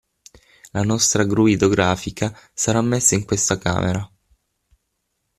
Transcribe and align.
La 0.71 0.81
nostra 0.81 1.23
gru 1.25 1.45
idrografica 1.45 2.35
sarà 2.55 2.81
messa 2.81 3.13
in 3.13 3.23
questa 3.23 3.59
camera. 3.59 4.11